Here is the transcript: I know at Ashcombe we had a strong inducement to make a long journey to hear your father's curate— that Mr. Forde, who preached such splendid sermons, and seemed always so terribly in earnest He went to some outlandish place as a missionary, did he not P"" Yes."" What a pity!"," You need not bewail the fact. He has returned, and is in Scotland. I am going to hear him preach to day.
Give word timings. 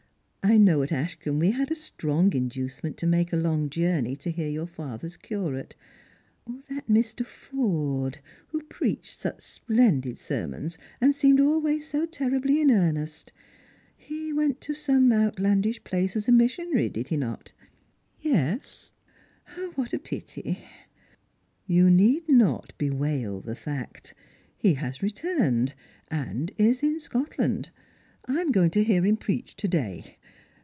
I 0.43 0.57
know 0.57 0.81
at 0.81 0.91
Ashcombe 0.91 1.39
we 1.39 1.51
had 1.51 1.71
a 1.71 1.75
strong 1.75 2.33
inducement 2.33 2.97
to 2.97 3.07
make 3.07 3.31
a 3.31 3.37
long 3.37 3.69
journey 3.69 4.15
to 4.17 4.31
hear 4.31 4.49
your 4.49 4.65
father's 4.65 5.15
curate— 5.15 5.75
that 6.69 6.87
Mr. 6.89 7.23
Forde, 7.23 8.17
who 8.47 8.63
preached 8.63 9.17
such 9.19 9.39
splendid 9.43 10.17
sermons, 10.17 10.77
and 10.99 11.15
seemed 11.15 11.39
always 11.39 11.87
so 11.87 12.05
terribly 12.07 12.59
in 12.59 12.69
earnest 12.71 13.31
He 13.95 14.33
went 14.33 14.59
to 14.61 14.73
some 14.73 15.13
outlandish 15.13 15.83
place 15.83 16.15
as 16.17 16.27
a 16.27 16.33
missionary, 16.33 16.89
did 16.89 17.09
he 17.09 17.17
not 17.17 17.53
P"" 18.21 18.31
Yes."" 18.31 18.93
What 19.83 19.93
a 19.93 19.99
pity!"," 19.99 20.57
You 21.67 21.89
need 21.91 22.27
not 22.27 22.73
bewail 22.79 23.41
the 23.41 23.55
fact. 23.55 24.15
He 24.57 24.73
has 24.73 25.03
returned, 25.03 25.75
and 26.09 26.51
is 26.57 26.81
in 26.81 26.99
Scotland. 26.99 27.69
I 28.25 28.39
am 28.41 28.51
going 28.51 28.71
to 28.71 28.83
hear 28.83 29.05
him 29.05 29.17
preach 29.17 29.55
to 29.55 29.67
day. 29.67 30.17